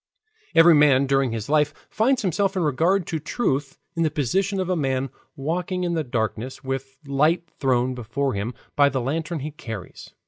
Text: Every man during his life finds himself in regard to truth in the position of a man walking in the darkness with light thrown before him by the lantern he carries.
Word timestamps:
Every 0.55 0.73
man 0.73 1.05
during 1.05 1.31
his 1.31 1.47
life 1.47 1.75
finds 1.91 2.23
himself 2.23 2.55
in 2.57 2.63
regard 2.63 3.05
to 3.05 3.19
truth 3.19 3.77
in 3.95 4.01
the 4.01 4.09
position 4.09 4.59
of 4.59 4.67
a 4.67 4.75
man 4.75 5.11
walking 5.35 5.83
in 5.83 5.93
the 5.93 6.03
darkness 6.03 6.63
with 6.63 6.97
light 7.05 7.47
thrown 7.59 7.93
before 7.93 8.33
him 8.33 8.55
by 8.75 8.89
the 8.89 8.99
lantern 8.99 9.41
he 9.41 9.51
carries. 9.51 10.11